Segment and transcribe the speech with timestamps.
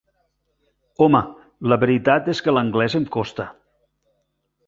[1.05, 1.19] Home,
[1.73, 3.49] la veritat és que l'anglès em costa.